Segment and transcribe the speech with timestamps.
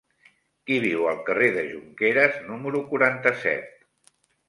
[0.69, 3.83] Qui viu al carrer de Jonqueres número quaranta-set?